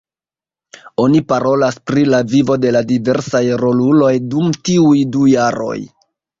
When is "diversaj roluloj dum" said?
2.93-4.59